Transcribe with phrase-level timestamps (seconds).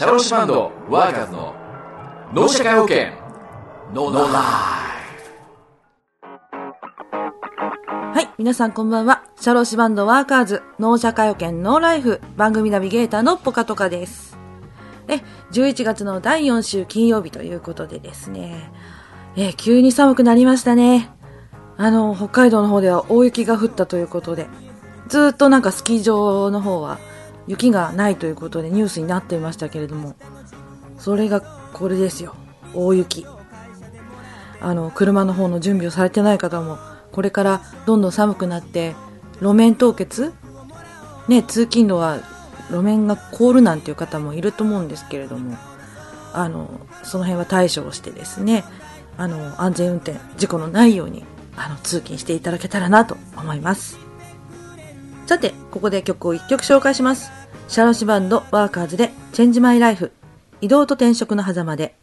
[0.00, 1.54] シャローシバンドワーカーズの
[2.32, 3.08] 脳社会保険
[3.92, 4.32] ノーライ
[8.14, 9.24] はい、皆さんこんばんは。
[9.38, 14.38] シャローシバンドワーカーズ、脳社会保険ノーライフ、番組ナビゲーターのポカトカです。
[15.06, 15.20] え、
[15.52, 18.72] 11月の第4週金曜日ということでですね、
[19.36, 21.10] え、急に寒くなりましたね。
[21.76, 24.46] あの、北海道の方では大雪が降ったということで、
[25.08, 26.96] ずっとなんかスキー場の方は
[27.46, 30.14] 雪がないということでニュースになっていましたけれども、
[30.98, 32.34] それがこれですよ。
[32.74, 33.26] 大雪。
[34.60, 36.78] あの、車の方の準備をされてない方も、
[37.12, 38.94] これからどんどん寒くなって、
[39.40, 40.32] 路面凍結？
[41.28, 42.18] ね、通勤路は
[42.70, 45.56] 路面が凍るなんていう方もいると思うんですけれども、
[46.32, 46.68] あの、
[47.02, 48.64] その辺は対処をしてですね、
[49.16, 51.24] あの、安全運転、事故のないように、
[51.56, 53.98] あの、通勤していただけたらなと思います。
[55.30, 57.30] さて、ここで曲を一曲紹介します。
[57.68, 60.10] シャロシバンドワーカーズで、チェンジマイライフ、
[60.60, 61.94] 移動と転職の狭間で、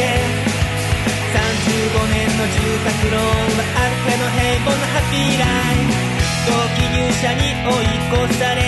[0.00, 0.08] 刻んで
[1.36, 6.00] 35年の住宅ローンはある程度平凡なハッピーライフ。
[6.48, 8.58] 同期入社に追い越され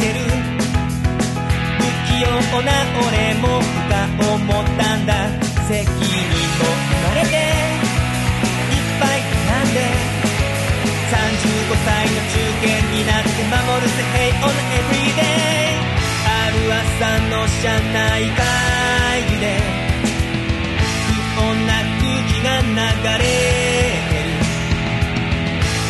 [0.00, 0.24] てる。
[1.78, 2.32] 不器用
[2.62, 5.12] な俺もふか思ったんだ。
[5.68, 5.92] 責任
[6.58, 7.36] も生まれて。
[8.68, 9.78] いっぱいなんで。
[11.08, 13.94] 35歳の中堅になって守るぜ。
[14.14, 15.76] 平穏な everyday
[16.26, 19.87] ある朝の車内会議で。
[22.42, 22.66] が流
[23.22, 24.28] れる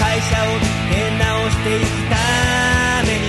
[0.01, 2.17] 会社を出直していくた
[3.05, 3.27] めに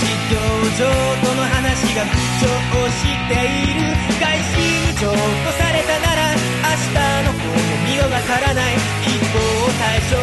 [0.00, 0.38] 事業
[0.78, 0.86] 上
[1.22, 2.46] との話が浮上
[2.90, 3.80] している
[4.20, 4.58] 外心
[5.00, 5.16] 譲渡
[5.52, 9.38] されたなら明日の子も見よがからない一方
[9.72, 10.15] 退職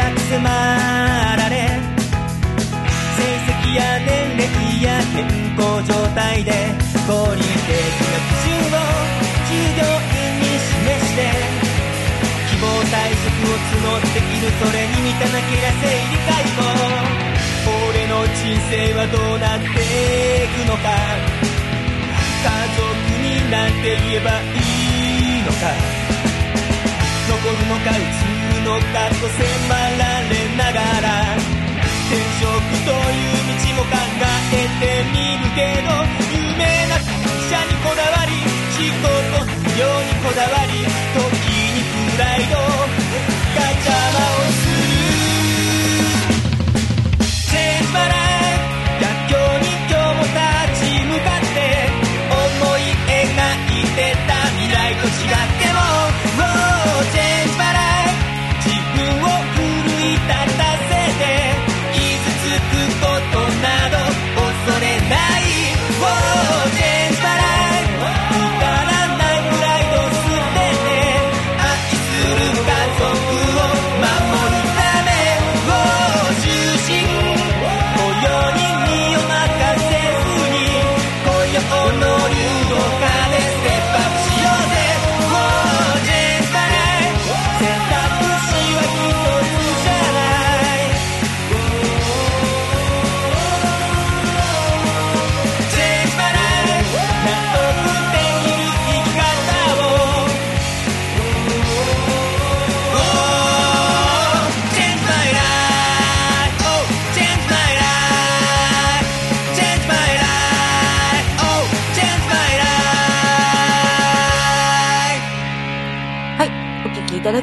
[0.00, 0.48] の選択迫
[1.36, 1.68] られ。
[3.16, 3.28] 成
[3.68, 4.48] 績や年齢
[4.82, 6.52] や健康状態で
[7.06, 7.44] 合理的
[8.00, 8.80] な基準を
[9.44, 11.20] 従業員に示して
[12.48, 16.64] 希望退職を募っているそれに満たなけりゃ生理解も。
[17.92, 18.40] 俺の人
[18.70, 20.88] 生はどうなっていくのか。
[22.40, 22.80] 家族
[23.20, 24.56] になんて言えばい
[25.40, 25.60] いのか。
[27.28, 29.40] 残るのか移るの数と迫
[29.72, 31.06] られながら
[32.08, 32.50] 転職
[32.84, 35.88] という道も考えてみるけど
[36.32, 37.06] 有名な会
[37.48, 38.32] 社にこだわり
[38.76, 39.46] 仕事の
[39.78, 41.20] 量にこだわり時
[41.74, 44.80] にプライドが邪魔をする。
[47.50, 48.19] チェンジバラ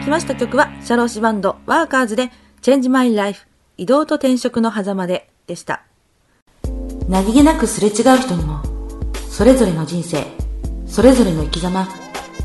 [0.08, 2.32] きました曲は、シャローシバンド、ワーカーズで、
[2.62, 3.46] Change My Life、
[3.76, 5.84] 移動と転職の狭間で、でした。
[7.10, 8.62] 何気なくすれ違う人にも、
[9.30, 10.24] それぞれの人生、
[10.88, 11.90] それぞれの生き様、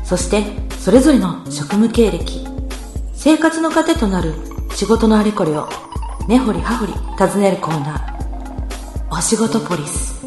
[0.03, 0.43] そして、
[0.77, 2.45] それぞれの職務経歴、
[3.13, 4.33] 生活の糧となる
[4.73, 5.69] 仕事のあれこれを、
[6.27, 10.25] 根掘り葉掘り尋ねるコーナー、お仕事ポリス。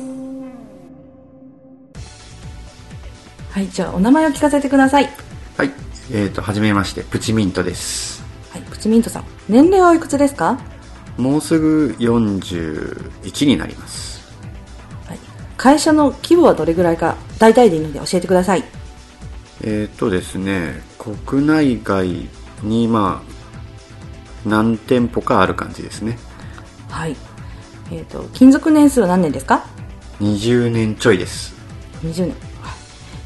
[3.51, 5.11] はい、じゃあお名前を聞かせてください。
[5.59, 5.86] はい。
[6.13, 8.23] えっ、と、はじめまして、プチミントです。
[8.53, 9.25] はい、プチミントさん。
[9.49, 10.59] 年齢はおいくつですか？
[11.17, 14.25] もうすぐ41になります。
[15.07, 15.19] はい。
[15.57, 18.65] 会社の規模はどれぐらいか、大体でいいので教えてください。
[19.65, 22.29] えっ、とですね、国内外
[22.63, 26.19] に、まあ、何店舗かある感じですね。
[26.89, 27.17] はい。
[27.91, 29.67] えっ、と、勤続年数は何年ですか
[30.21, 31.55] ？20年ちょいです。
[32.05, 32.29] ?20 年。
[32.29, 32.37] はい。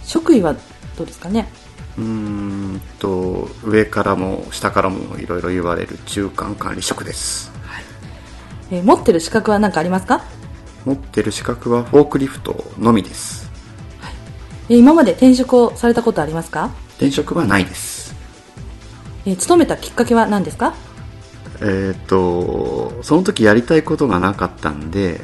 [0.05, 0.55] 職位は
[0.97, 1.49] どうですかね？
[2.01, 2.07] うー
[2.77, 7.53] んと、上からも下からもいろいろ言われる中間管理職です。
[8.71, 10.23] えー持ってる資格は何かありますか？
[10.85, 13.51] 持ってる資格はフォークリフトのみです。
[14.69, 16.71] えー今まで転職をされたことありますか？
[16.91, 18.15] 転職はないです。
[19.27, 20.75] えー勤めたきっかけは何ですか？
[21.63, 25.21] えっ、と、その時やりたいことがなかったんで、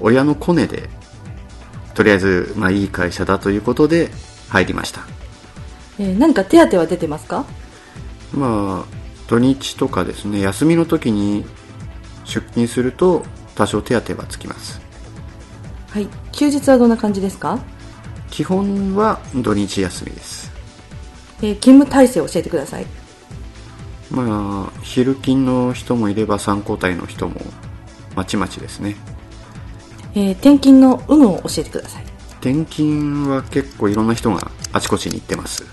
[0.00, 0.90] 親のコネで、
[1.94, 4.10] とりあえず、まあいい会社だということで
[4.50, 5.06] 入りました。
[5.98, 7.44] えー何か手当は出てますか？
[8.32, 11.44] まあ、土日とかですね、休みの時に
[12.24, 13.24] 出勤すると
[13.54, 14.80] 多少手当はつきます。
[15.90, 16.08] はい。
[16.32, 17.60] 休日はどんな感じですか？
[18.30, 20.50] 基本は土日休みです。
[21.42, 22.86] えー勤務体制を教えてください。
[24.10, 27.40] まあ、昼勤の人もいれば3交代の人も
[28.14, 28.96] まちまちですね。
[30.14, 32.04] えー転勤の有無を教えてください。
[32.40, 35.64] 転勤は結構いろんな人があちこちに行ってます。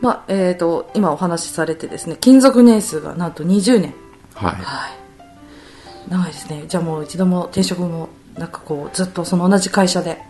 [0.00, 3.94] まあ、えっ、と、今お話しされてですね、勤続年数がなんと20年。
[4.34, 4.54] はい。
[4.54, 6.10] はい。
[6.10, 6.64] 長いですね。
[6.68, 8.08] じゃあもう一度も転職も、
[8.38, 10.22] なんかこう、ずっとその同じ会社で。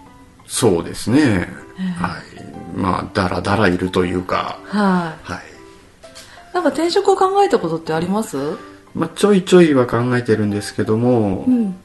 [0.46, 1.48] そうですね。
[1.98, 2.76] はい。
[2.76, 5.32] まあ、だらだらいるというか、はい。
[5.32, 5.42] はい。
[6.52, 8.36] なんか転職を考えたことってあります？
[8.92, 11.76] まあ、ちょいちょいは考えてるんですけども、うん。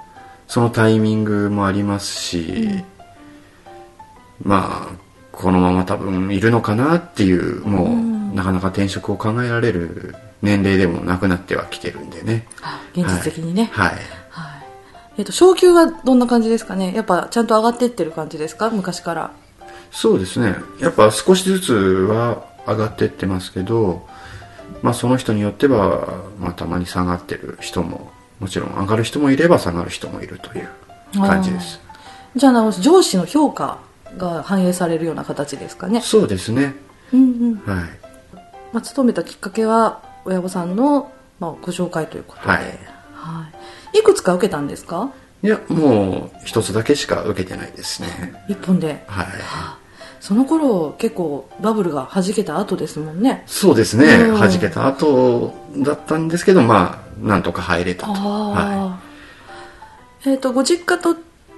[0.48, 2.84] そのタイミングもありますし、
[4.44, 5.05] まあ、
[5.36, 7.86] このまま多分いるのかなっていう、も
[8.32, 12.48] う、なかなか転職を考えられる年齢でもなくなってはきてるんでね。
[12.62, 13.70] あ現実的にね。
[13.72, 13.90] はい。
[13.90, 14.00] はい。
[15.18, 16.94] えっ、と、昇給はどんな感じですかね？
[16.94, 18.70] やっぱちゃんと上がってってる感じですか？
[18.70, 19.32] 昔から。
[19.92, 20.56] そうですね。
[20.82, 24.06] やっぱ少しずつは上がってってますけど、
[24.82, 30.68] まあその人によっては、まあたまに下がってる人も、もちろん上がる人もいれば下がる人もいるという
[31.22, 31.80] 感じです。
[32.36, 33.80] じゃあな、上司の評価
[34.18, 36.02] が反映されるような形ですかね。
[36.02, 36.76] そうですね。
[37.14, 37.56] うんうん。
[37.66, 37.86] はい。
[38.74, 42.50] まあ、勤めたきっかけは、親御さんの、まあ、ご紹介ということで。
[42.50, 42.62] はい
[43.14, 43.48] は
[43.94, 44.00] い。
[44.00, 45.12] いくつか受けたんですか？
[45.44, 48.44] いや、もう一つだけしか受けてないですね。
[48.50, 49.04] 一本で。
[49.08, 49.28] はい。
[50.20, 53.44] その頃、結構バブルが弾けた後ですもんね。
[53.46, 54.06] そうですね。
[54.16, 58.14] うん弾けた後だったんですけど、まあ、なんとか入れたと。
[58.14, 59.00] はああ。
[60.26, 61.16] えっ、と、ご実家と、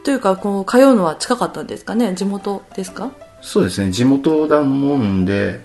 [0.08, 2.14] というか、こう、通うのは近かったんですかね？
[2.16, 3.08] 地元ですか？
[3.08, 3.10] い。
[3.42, 3.92] そうですね。
[3.92, 5.60] 地元だもんで、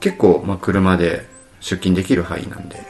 [0.00, 1.26] 結構、まあ、車で
[1.60, 2.76] 出勤できる範囲なんで。
[2.76, 2.82] は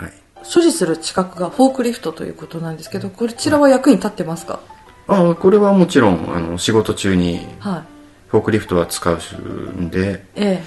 [0.00, 0.12] いはい。
[0.42, 4.58] 所持する資格がフォークリフトということなんですけど、こちらは役に立ってますか？
[5.06, 7.82] あこれはもちろんあの仕事中にはい。
[8.26, 10.64] フォークリフトは使うんでええ。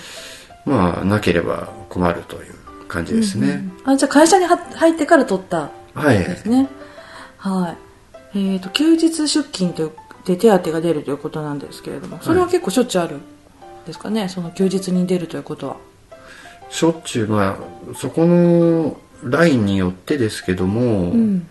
[0.65, 2.53] まあなければ困るという
[2.87, 6.69] 感じですね、あ、じゃあ会社には入ってから取ったはいですね？
[7.37, 7.90] はい。
[8.35, 9.91] えっ、と、休日出勤という
[10.25, 13.21] で手当が出るということなんですけれども、それは結構しょっちゅうあるん
[13.85, 15.77] ですかね、その休日に出るということは。
[16.69, 21.47] しょっちゅうまあそこのラインによってですけども、うん。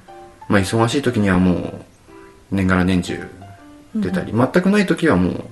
[0.48, 1.84] まあ忙しい時にはもう
[2.50, 3.28] 年がら年中
[3.94, 5.44] 出たり、全くない時はもう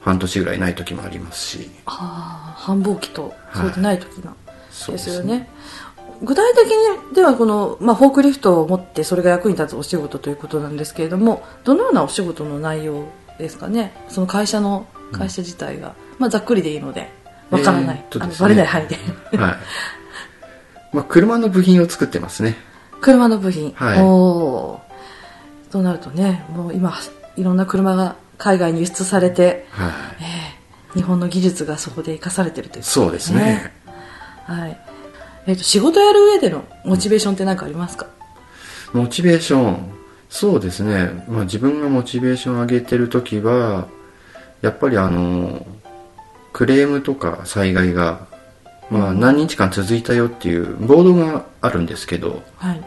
[0.00, 4.34] 半年ぐらいない時もありますしああ、繁忙期と、はいそうでない時が。
[4.70, 5.48] そうですよね。
[6.22, 6.66] 具体的
[7.10, 13.06] にではこの、まあ、フォークリフトを持ってそれが役に立つお仕事ということなんですけれどもどのようなお仕事の内容
[13.38, 13.92] ですかね？
[14.08, 17.10] その会社の会社自体が、まあ、ざっくりでいいので
[17.50, 18.34] わからない、えーね。
[18.38, 18.96] バレない範囲で。
[18.96, 19.00] は
[19.32, 19.36] い。
[20.92, 22.56] まあ車の部品を作ってますね。
[23.00, 24.02] 車の部品、はい。
[24.02, 25.72] おー。
[25.72, 26.94] となるとねもう今
[27.36, 29.92] いろんな車が海外に輸出されて、はい。
[30.20, 30.62] えー
[30.94, 33.72] 日本の技術がそこで生かされてるということそうですね。
[34.44, 34.78] はい
[35.46, 38.06] えー、と仕事やる上でのモチベーションって何かありますか、
[38.92, 39.92] モチベーション
[40.28, 43.88] そうですね、まあ、自分がモチベーションを上げてる時は
[44.62, 45.66] やっぱりあの
[46.52, 48.26] クレームとか災害が、
[48.90, 52.82] まあ、何日間続いたよっていうボードがあるんですけどはい。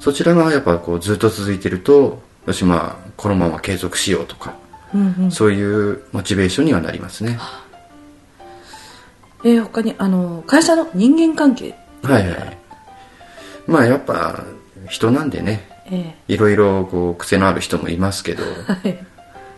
[0.00, 4.56] そちらがやっぱこうずっと続いてるとよしまあこのまま継続しようとか
[4.92, 5.30] うんうん。
[5.30, 7.38] そういうモチベーションにはなりますね
[9.44, 11.74] えー、他に、あの、会社の人間関係。
[12.02, 12.58] はいはい
[13.66, 14.44] まあやっぱ
[14.88, 18.98] 人なんでねえいろいろこう癖のある人もいますけどー、 はい。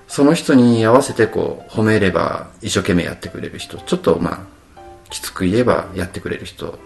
[0.06, 4.46] その人に合わせてこう褒めれば一生懸命やってくれる人ちょっとま
[4.76, 6.78] あきつく言えばやってくれる人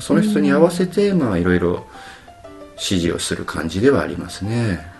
[0.00, 1.86] その人に合わせてまあいろいろ
[2.72, 4.94] 指示をする感じではありますね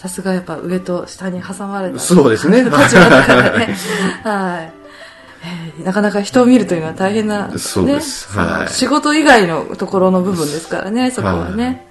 [0.00, 1.98] さすがやっぱ上と下に挟まれた。
[1.98, 3.76] そうですね立場だからね。
[4.24, 4.79] はい。
[5.42, 8.28] え ーなかなか人を見るというのは大変な、ね、そうです。
[8.36, 8.72] はい。
[8.72, 11.86] 仕事以外のところの部分ですからね、そこはね。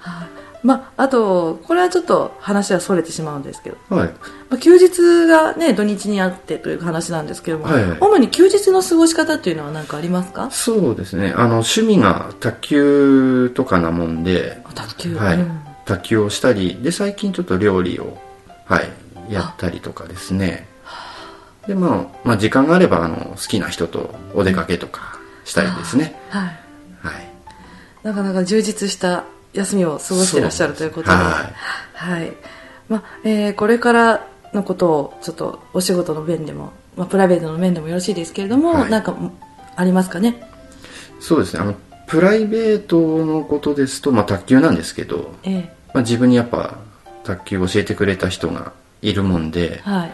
[0.00, 0.26] はい。
[0.62, 4.08] まあ、あと、これはちょっと話はそれてしまうんですけど、はい。
[4.48, 7.84] まあ、休日がね、土日にあってという話なんですけども、はい。
[7.84, 10.48] はい主に休日の過ごし方っていうのは何かありますか？
[10.50, 11.32] そうですね。
[11.36, 15.16] あの趣味が卓球とかなもんで、卓球。
[15.16, 15.36] はい。
[15.36, 15.60] うん。
[15.86, 18.18] 卓球をしたりで最近ちょっと料理を、
[18.66, 20.66] はい、やったりとかですね
[21.66, 26.42] で、まあ、まあ時間があればあの好きな人とお出かけとかしたりですね、はい。
[26.44, 27.28] はい。
[28.02, 31.50] なかなか充実した休みを過ごしていらっしゃるということで、は
[31.94, 32.32] はい。
[32.88, 38.90] まあ、えーこれからのことをちょっとお仕事の面でも、まあ、プライベートの面でもよろしいですけれども、はい。
[38.90, 39.16] なんか
[39.74, 40.40] ありますかね？
[41.20, 41.60] そうですね。
[41.62, 41.74] あの
[42.06, 46.78] プライベートのことですと、まあ、卓球なんですけど、えまあ、自分にやっぱ
[47.24, 50.12] 卓球を教えてくれた人がいるもんでえはい。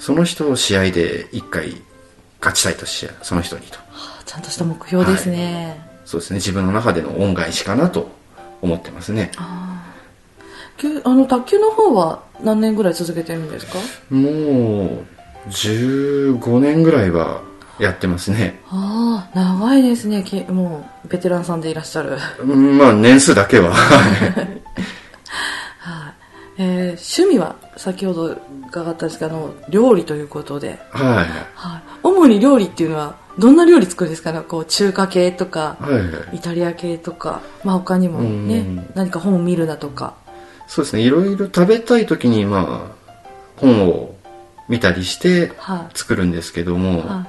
[0.00, 1.76] その人を試合で一回
[2.40, 3.78] 勝ちたいとしその人にと
[4.24, 5.78] ちゃんとした目標ですね。
[6.04, 8.08] そうですね自分の中での恩返しかなと
[8.62, 9.30] 思ってますね
[10.76, 13.78] きゅあの、卓球の方は何年ぐらい続けてるんですか？
[14.10, 15.04] もう
[15.48, 17.42] 15年ぐらいは
[17.78, 20.22] やってますねああ、長いですね。
[20.24, 22.16] きもう、ベテランさんでいらっしゃる。
[22.42, 24.62] うんまあ年数だけははい。
[26.62, 28.36] えー趣味は、先ほど
[28.68, 31.82] 伺ったんですけど、あの、料理ということで、はいはい。
[32.02, 34.32] 主に料理っていうのは、どんな料理作るんですか？
[34.32, 36.00] ねこう、中華系とか、はいは
[36.32, 36.36] い。
[36.36, 40.14] イタリア系とか、まあ他にもうんね、何か本を見るだとか。
[40.66, 41.02] そうですね。
[41.02, 43.10] いろいろ食べたい時にまあ
[43.56, 44.14] 本を
[44.68, 45.98] 見たりしてはい。
[45.98, 47.26] 作るんですけども、は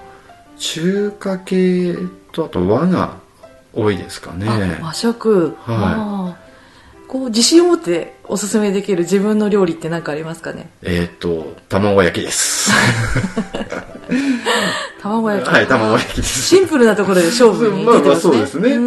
[0.57, 1.95] 中華系
[2.33, 3.15] とあと和が
[3.73, 4.77] 多いですかね。
[4.81, 5.55] 和食。
[5.63, 6.40] はい
[7.11, 10.69] こう、自信を持っておすすめできる自分の料理って何かありますかね？
[10.81, 12.71] えっ、と卵焼きです。
[15.01, 15.47] 卵焼き。
[15.49, 16.41] はい卵焼きです。
[16.43, 17.99] シンプルなところで勝負に出てますね。
[17.99, 18.77] まあまあそうですね。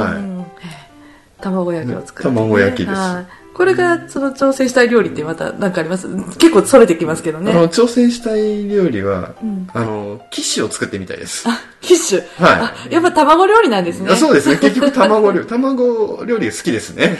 [0.00, 1.42] はい。
[1.42, 2.34] 卵焼きを作って、ね。
[2.36, 3.00] 卵焼きです。
[3.00, 6.08] はいこれが、その挑戦したい料理ってまた何かあります？
[6.38, 7.52] 結構それてきますけどね。
[7.52, 12.42] あの挑戦したい料理は、んあのキッシュを作ってみたいですあ、キッシュ？
[12.42, 14.10] はいあ、やっぱ卵料理なんですね。
[14.10, 17.18] あそうですね結局卵料理卵料理好きですね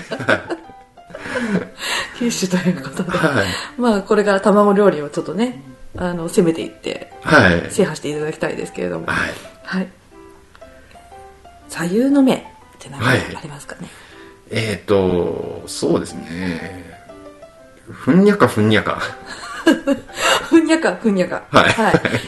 [2.19, 3.11] キッシュということで。
[3.11, 3.47] はい
[3.81, 5.63] まあ、これから卵料理をちょっとね、
[5.97, 9.07] あの、攻めていって、はい制覇していただきたいですけれども。
[9.07, 9.31] はい
[9.65, 9.89] はい。
[11.69, 12.39] 左右の目っ
[12.79, 13.89] て何かはいありますかね？
[14.53, 17.01] えっ、とそうですね
[17.91, 19.03] ふんにゃかふんにゃか
[20.49, 21.43] ふんにゃか、ふんにゃか。
[21.51, 21.75] はい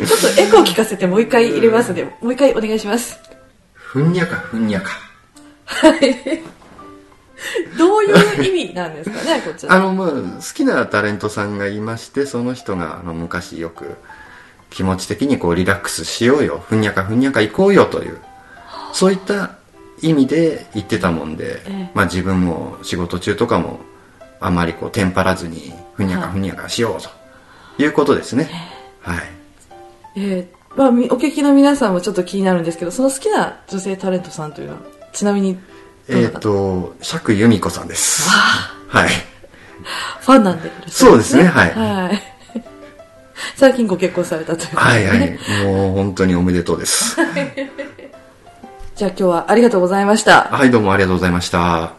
[0.06, 3.18] ちょっとエコー聞かせてもう一回入れますので、もう一回お願いします。
[3.74, 4.90] ふんにゃかふんにゃか
[5.66, 6.42] はい。
[7.76, 9.74] どういう意味なんですかね、こちら。
[9.74, 10.14] あのまあ好
[10.54, 13.96] きなタレントさんがいましてその人があの昔よく
[14.70, 18.18] 気持ち的にこうリラックスしようよふんにゃかふんにゃか行こうよという
[18.92, 19.50] そういった
[20.02, 21.90] 意味で言ってたもんで、ええ。
[21.94, 23.80] まあ自分も仕事中とかも
[24.40, 27.02] あまりこうテンパらずにふんにゃかふんにゃかしよう
[27.76, 28.50] ということですね。
[29.00, 29.18] はい。
[30.16, 34.80] えーまあ、みお聞きの皆さんもちょっと気になるんですけど、その好きな女性タレントさんというのは、
[35.12, 35.60] ちなみに、ど
[36.08, 38.28] えっ、なたと釈由美子さんです。
[38.88, 39.08] はい。
[40.20, 41.44] ファンなんでいらっしゃるんそうですね。
[41.44, 41.70] はい。
[41.70, 42.22] はい。
[43.56, 45.06] 最近ご結婚されたということで、ね。
[45.06, 45.64] はいはい。
[45.64, 47.16] もう本当におめでとうです
[48.94, 50.44] じゃあ今日はありがとうございました。
[50.44, 51.94] はいどうもありがとうございました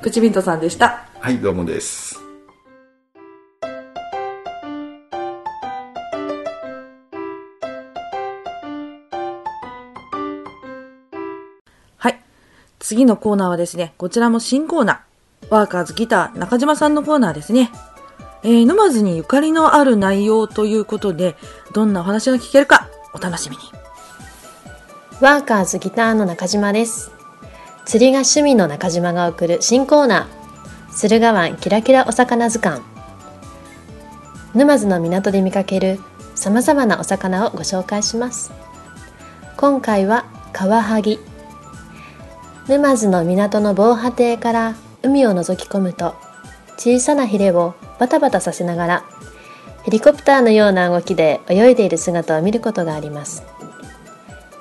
[0.00, 1.04] プチビントさんでした。
[1.18, 2.20] はいどうもです
[11.96, 12.20] はい。
[12.78, 15.46] 次のコーナーはですね、こちらも新コーナー。
[15.50, 17.72] ワーカーズギター中島さんのコーナーですね。
[18.44, 21.34] えー、沼津にゆかりのある内容ということで、
[21.74, 23.85] どんなお話が聞けるか、お楽しみに。
[25.20, 27.10] ワーカーズギターの中島です。
[27.84, 32.96] 釣りが趣味の中島が送る新コーナー、駿河湾キラキラお魚図鑑。
[34.56, 35.98] 沼津の港で見かける
[36.34, 38.52] 様々なお魚をご紹介します
[39.58, 41.18] 今回はカワハギ
[42.66, 46.14] 沼津の港の防波堤から海を覗き込むと
[46.78, 49.04] 小さなヒレをバタバタさせながら
[49.84, 53.44] ヘリコプターのような動きで泳いでいる姿を見ることがあります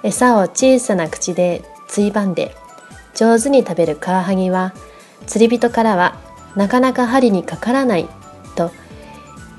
[0.05, 2.55] 餌を小さな口でついばんで
[3.15, 4.75] 上手に食べるカワハギは
[5.25, 6.19] 釣り人からは
[6.55, 8.07] なかなか針にかからない
[8.55, 8.71] と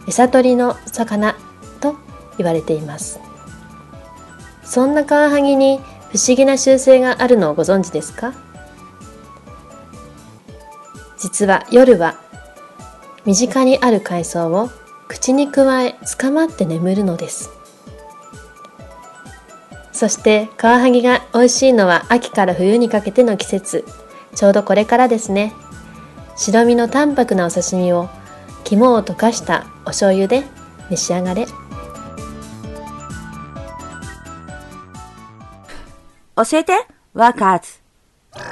[0.06, 1.34] 餌取りの魚
[1.80, 1.96] と
[2.38, 3.18] 言われています。
[4.62, 5.78] そんなカワハギに
[6.12, 8.32] 不思議な習性があるのをご存知ですか？
[11.18, 12.20] 実は夜は
[13.24, 14.70] 身近にある海藻を
[15.08, 17.50] 口にくわえ捕まって眠るのです。
[19.96, 23.86] そしてカワハギが美味しいのは秋から冬にかけての季節。
[24.34, 25.54] ちょうどこれからですね。
[26.36, 28.10] 白身の淡白なお刺身を
[28.62, 30.44] 肝を溶かしたお醤油で
[30.90, 31.46] 召し上がれ。
[36.36, 36.74] 教えて
[37.14, 37.68] ワーカーズ。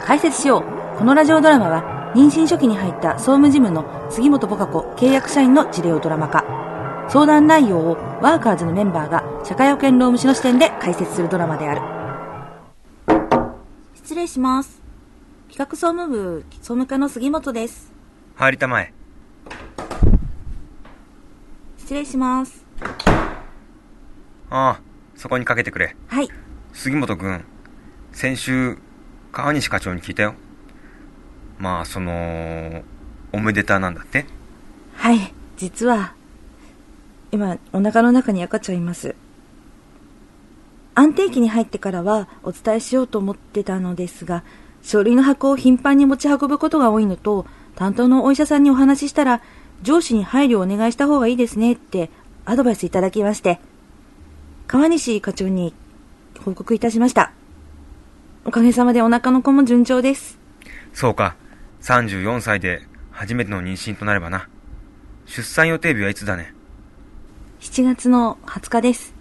[0.06, 0.98] 解説しよう。
[0.98, 6.63] このラジオドラマは妊娠初期に入った総務事務の杉本ボカ子契約社員の事例をドラマ化。
[7.08, 11.80] 相談内容をワーカーズのメンバーが社会保険労務士の視点で解説するドラマである
[13.94, 14.82] 失礼します
[15.48, 17.92] 企画総務部総務課の杉本です
[18.34, 18.92] 入りたまえ。
[21.78, 22.64] 失礼します
[24.50, 24.80] ああ、
[25.14, 25.94] そこにかけてくれ。
[26.08, 26.28] はい
[26.72, 27.44] 杉本くん、
[28.10, 28.76] 先週、
[29.30, 30.34] 川西課長に聞いたよ。
[31.58, 32.82] まあ、その、
[33.32, 34.26] おめでたなんだって？
[34.96, 36.14] はい実は
[37.34, 39.14] 今お腹の中に赤ちゃんいます
[40.94, 44.44] 安定期に入ってからはお伝えしようと思ってたのですが
[44.82, 49.42] 書類の箱を頻繁に持ち運ぶことが多いのと担当のお医者さんにお話ししたら
[49.82, 52.10] 上司に配慮をお願いした方がいいですねって
[52.44, 53.60] アドバイスいただきまして
[54.66, 55.74] 川西課長に
[56.44, 57.32] 報告いたしました
[58.44, 60.44] おかげさまでお腹の子も順調です
[60.94, 61.34] そうか。
[61.82, 64.48] 34歳で初めての妊娠となればな。
[65.26, 66.54] 出産予定日はいつだね。
[67.64, 69.14] 7月の20日です。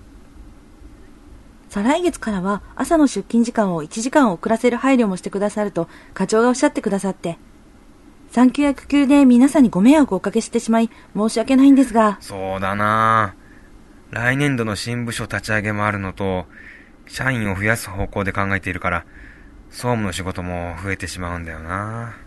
[1.69, 7.39] 再来月からは朝の出勤時間を1時間遅らせる配慮もしてくださると課長がおっしゃってくださって、
[8.31, 13.33] 産休や育休で皆さんにご迷惑をおかけしてしまい申し訳ないんですが、そうだな
[14.11, 16.45] 来年度の新部署立ち上げもあるのと、
[17.07, 19.05] 社員を増やす方向で考えているから、
[19.69, 22.17] 総務の仕事も増えてしまうんだよな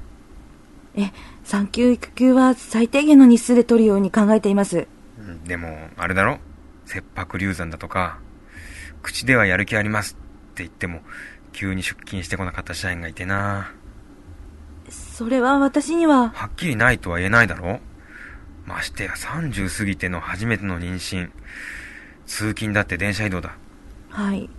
[0.96, 1.12] え、
[1.44, 4.88] 産休育休は最低限の日数で取るように考えています。
[5.26, 6.38] うんでも、あれだろ？
[6.84, 8.18] 切迫流産だとか、
[9.02, 11.00] 口ではやる気ありますって言っても、
[11.52, 13.72] 急に出勤してこなかった社員がいてな
[14.88, 17.80] それは私には、はっきりないとは言えないだろ？
[18.66, 21.30] ましてや30過ぎての初めての妊娠。
[22.26, 23.56] 通勤だって電車移動だ。
[24.10, 24.50] はい。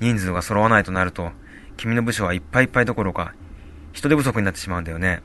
[0.00, 1.32] 人数が揃わないとなると、
[1.76, 3.34] 君の部署はいっぱいいっぱいどころか、
[3.92, 5.22] 人手不足になってしまうんだよね。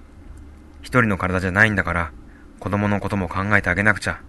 [0.82, 2.12] 一人の体じゃないんだから、
[2.60, 4.22] 子供のことも考えてあげなくちゃ。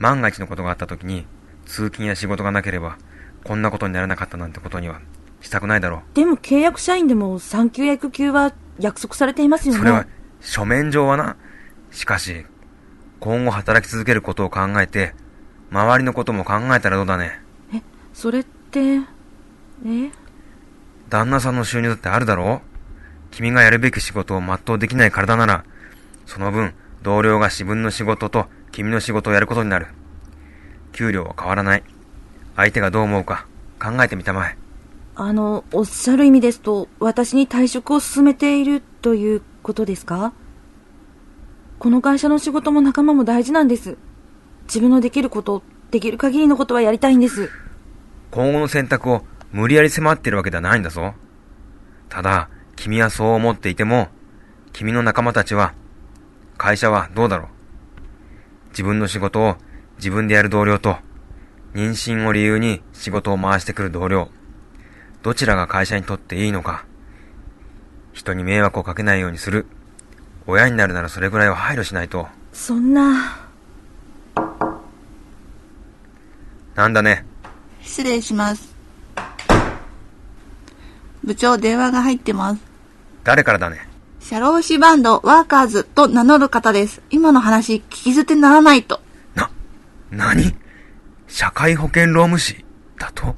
[0.00, 1.26] 万が一のことがあった時に、
[1.66, 2.96] 通勤や仕事がなければ、
[3.44, 5.00] こんなことにならなかったなんてことには、
[5.42, 9.76] したくないだろでも契約社員でも産休や育休は約束されていますよう。
[9.76, 9.78] ね。
[9.78, 10.06] それは、
[10.40, 11.36] 書面上はな。
[11.90, 12.46] しかし、
[13.20, 15.14] 今後働き続けることを考えて、
[15.70, 17.38] 周りのことも考えたらどうだね。
[17.74, 17.82] え、
[18.14, 19.00] それって、え？
[21.10, 25.64] 旦那さんの収入だってあるだろう君がやるべき仕事を全うできない体なら、
[26.24, 29.88] その分、同僚が自分の仕事と君の仕事をやることになる。
[30.92, 31.82] 給料は変わらない。
[32.56, 33.46] 相手がどう思うか
[33.80, 34.56] 考えてみたまえ。
[35.14, 40.32] あの、おっしゃる意味ですと、私に退職を進めているということですか？
[41.78, 43.96] この会社の仕事も仲間も大事なんです。
[44.64, 47.50] 自分のできること、できる限りのことはやりたいんです。
[48.30, 51.14] 今後の選択を無理やり迫ってるわけではないんだぞ。
[52.08, 54.08] ただ、君はそう思っていても、
[54.72, 55.74] 君の仲間たちは、
[56.56, 57.48] 会社はどうだろう？
[58.70, 59.56] 自分の仕事を
[59.96, 60.96] 自分でやる同僚と、
[61.74, 64.28] 妊娠を理由に仕事を回してくる同僚、
[65.22, 66.84] どちらが会社にとっていいのか、
[68.12, 69.66] 人に迷惑をかけないようにする。
[70.46, 72.26] 親になるならそれぐらいは配慮しないと。
[72.52, 73.38] そんな、
[76.74, 77.24] なんだね。
[77.82, 78.74] 失礼します。
[81.22, 82.62] 部長電話が入ってます。
[83.22, 83.89] 誰からだね。
[84.30, 87.02] 社労士バンドワーカーズと名乗る方です。
[87.10, 89.00] 今の話聞き捨てならないと。
[89.34, 89.50] な、
[90.12, 90.54] なに
[91.26, 92.64] 社会保険労務士
[92.96, 93.34] だと？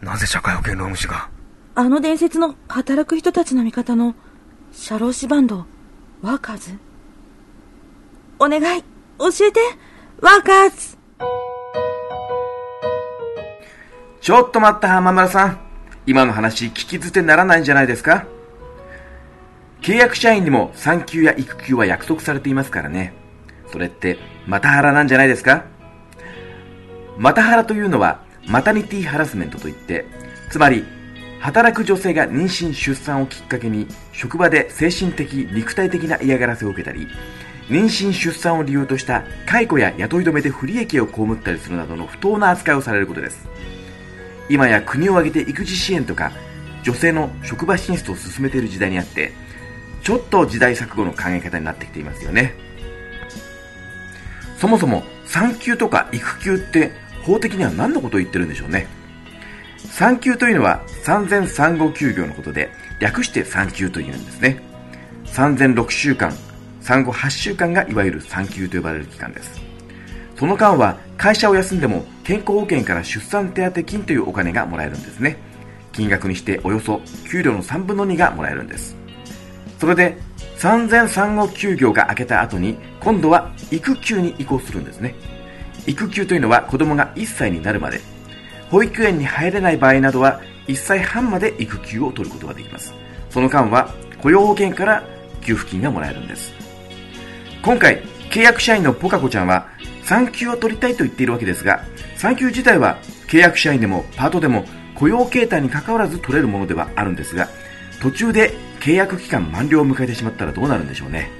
[0.00, 1.30] なぜ社会保険労務士が？
[1.76, 4.16] あの伝説の働く人たちの味方の、
[4.72, 5.64] 社労士バンド、
[6.20, 6.76] ワーカーズ？
[8.40, 8.82] お願い、
[9.20, 9.60] 教えて、
[10.20, 10.98] ワーカーズ。
[14.20, 15.60] ちょっと待った浜村さん。
[16.06, 18.26] 今の話聞き捨てならないんじゃないですか？
[19.80, 23.14] 契約社員にも産休や育休は約束されていますからね。
[23.72, 25.64] それって、マタハラなんじゃないですか？
[27.16, 30.04] マタハラというのは、マタニティハラスメントといって、
[30.50, 30.84] つまり、
[31.40, 37.08] 働く女性が妊娠出産をきっかけに、職場で精神的、肉体的な嫌がらせを受けたり、
[37.68, 43.48] 妊娠出産を理由とした解雇や雇い止めで不利益を被ったりするなどの不当な扱いをされることです。
[44.50, 46.32] 今や国を挙げて育児支援とか、
[46.82, 49.32] 女性の職場進出を進めている時代にあって、
[50.02, 52.54] ちょっと時代錯誤の考え方になってきていますよね。
[54.58, 58.86] そもそも産休とか育休って法的には何のことを言ってるんでしょうね。
[59.90, 64.62] 産休というのは産前産後休業のことで略して産休というんですね。
[65.24, 66.32] 産前6週間、
[66.80, 69.60] 産後8週間がいわゆる産休と呼ばれる期間です。
[70.36, 75.36] その間は会社を休んでも健康保険から出産手当金というお金がもらえるんですね。
[75.92, 78.99] 金額にしておよそ給料の3分の2がもらえるんです。
[79.80, 80.18] それで
[80.56, 85.14] 産前産後休業が明けた後に今度は育休に移行するんですね。
[85.86, 88.02] 育休というのは子供が1歳になるまで
[88.70, 92.92] 保育園に入れない場合などは1歳半まで育休を取ることができます。
[93.30, 95.02] その間は雇用保険から
[95.40, 96.52] 給付金がもらえるんです。
[97.62, 99.66] 今回契約社員のポカコちゃんは
[100.04, 101.84] 産休を取りたいと言っているわけですが
[102.16, 107.48] 産休自体は契約社員でもパートでも雇用形態に関わらず取れるものではあるんですが
[108.02, 111.30] 途中で契約期間満了を迎えてしまったらどうなるんでしょうね。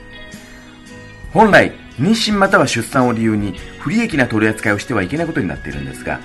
[1.32, 6.20] 本来妊娠または出産を理由に不利益な取り扱いをしてはいけないことになっているんですが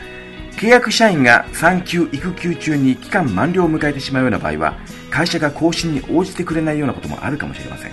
[0.53, 4.77] 契約社員が産休育休中に期間満了を迎えてしまうような場合は
[5.11, 7.91] 会社が更新に応じてくれないようなこともあるかもしれません。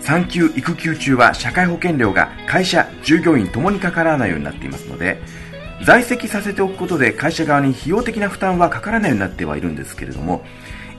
[0.00, 5.20] 産休育休中は社会保険料が会社従業員ともにかからないようになっていますので
[5.84, 10.44] 在籍させておくことで会社側に費用的な負担はかからないようになってはいるんですけれども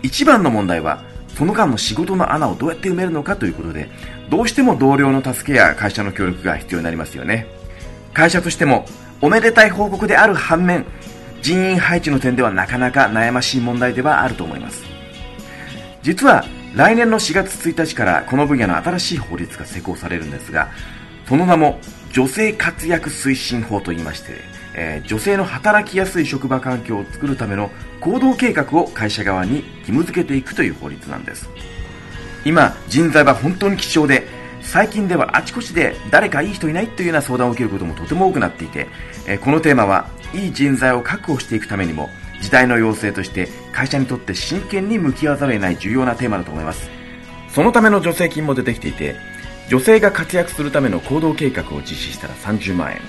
[0.04, 1.04] 一番の問題は
[1.38, 3.90] その間の仕事の穴をどうやって埋めるのかということで
[4.30, 7.46] どうしても同僚の助けや会社の協力が必要になりますよね。
[8.14, 8.86] 会社としても
[9.22, 10.86] おめでたい報告である反面
[11.44, 14.84] 人員配置の点ではなかなか悩ましい問題ではあると思います。
[16.02, 16.44] 実は
[16.76, 20.70] 来年の4月1日からこの分野の新しい法律が施行されるんですが
[21.28, 21.80] その名も
[22.12, 24.28] 女性活躍推進法といいまして、
[24.74, 31.50] えー女性の働きやすい職場環境を作るための行動計画を会社側に義務付けていくという法律なんです。
[32.46, 34.28] 今人材は本当に貴重で
[34.62, 38.88] 最近ではあちこちで誰かいい人いないというような相談を受けることもとても多くなっていて、
[39.42, 42.10] このテーマはいい人材を確保していくためにも
[42.42, 46.90] 時代の要請として会社にとって真剣に向き合わざるを得ない重要なテーマだと思います。
[47.50, 49.16] そのための助成金も出てきていて
[49.70, 53.02] 女性が活躍するための行動計画を実施したら30万円。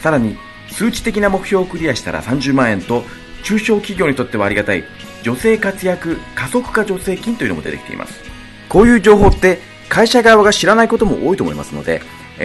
[0.00, 0.36] さらに
[0.70, 3.04] 数値的な目標をクリアしたら30万円と
[3.42, 4.84] 中小企業にとってはありがたい
[5.22, 8.20] 女性活躍加速化助成金というのも出てきています。
[8.68, 12.02] こういう情報って会社側が知らないことも多いと思いますので、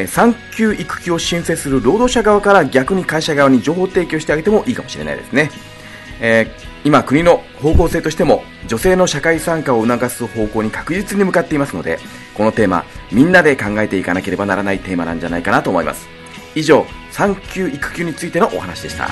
[0.08, 5.51] 産休育休を申請する労働者側から逆に会社側に情報提供してあげてもいいかもしれないですね、
[6.19, 11.97] えー今国の方向性としても女性の社会参加を促す方向に確実に向かっていますので
[12.34, 16.08] このテーマみんなで考えていかなければならないテーマなんじゃないかなと思います。
[16.56, 19.08] 以上産休育休についてのお話でした。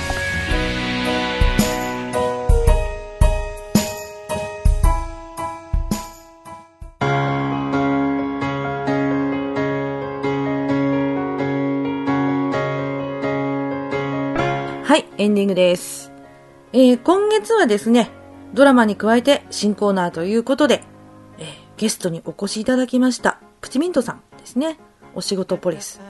[15.22, 16.10] エンディングです。
[16.72, 18.10] えー今月はですね、
[18.54, 20.82] ドラマに加えて新コーナーということで、
[21.38, 24.80] えーゲストにお越しいただきました、プチミントさんですね。
[25.14, 26.00] お仕事ポリス。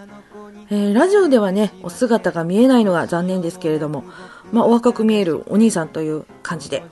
[0.70, 4.02] えーラジオではね、お姿が見えないのが残念ですけれども、
[4.50, 6.82] まあ、お若く見えるお兄さんという感じで、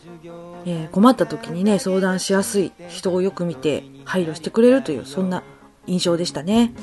[0.66, 5.42] えー困った時にね、相談しやすい人をよく見て配慮してくれるという、そんな
[5.86, 6.74] 印象でしたね。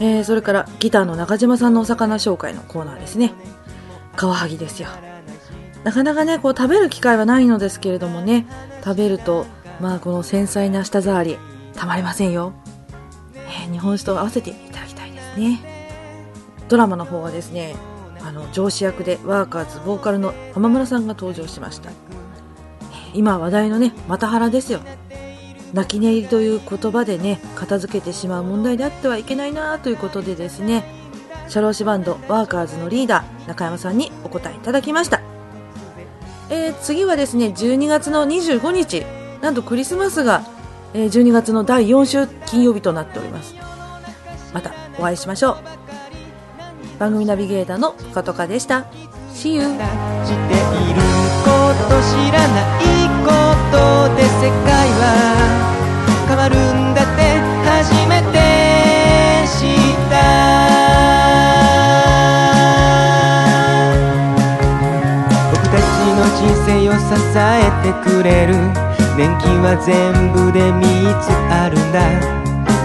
[0.00, 3.32] えーそれからギターの中島さんのお魚紹介のコーナーですね。
[4.18, 4.88] カワハギですよ。
[5.84, 8.46] なかなかね、こう食べる機会はないのですけれどもね、
[8.84, 9.46] 食べると、
[9.80, 11.38] まあこの繊細な舌触り、
[11.76, 12.52] たまりませんよ。
[13.36, 15.60] えー日本酒と合わせていただきたいですね。
[16.68, 17.76] ドラマの方はですね、
[18.24, 21.90] あの、上司役でワーカーズボーカルの浜村さんが登場しました。
[23.14, 24.80] 今話題のね、マタハラですよ。
[25.72, 30.97] 泣き寝入りという言葉でね、片付けてしまう問題であってはいけないなということでですね、
[31.48, 35.20] 社労士バンドワーカーズのリーダー中山さんにお答えいただきました。
[36.50, 39.04] えー次はですね、12月の25日、
[39.42, 40.42] なんとクリスマスが、
[40.94, 43.54] えー12月の第4週金曜日となっております。
[44.52, 45.56] またお会いしましょう。
[46.98, 48.86] 番組ナビゲーターのポカトカでした。
[49.32, 49.60] See you!
[49.62, 51.00] している
[51.44, 51.50] こ
[51.88, 52.82] と知らない
[53.24, 53.30] こ
[53.70, 53.76] と
[54.16, 55.02] で世界は
[56.26, 56.87] 変わるんだ
[67.08, 68.54] 支えてくれる。
[69.16, 72.04] 年金は全部で3つあるんだ。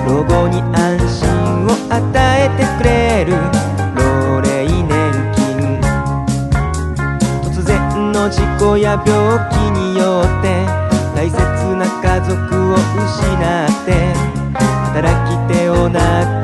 [0.07, 1.99] 老後に安心を与
[2.39, 3.35] えてくれる。
[3.95, 4.87] 老齢年
[5.35, 5.77] 金。
[7.51, 7.75] 突然
[8.13, 9.11] の事故や病
[9.51, 10.65] 気によって
[11.13, 11.35] 大切
[11.75, 12.31] な家族
[12.71, 13.91] を失って
[14.85, 15.99] 働き手をな
[16.39, 16.42] く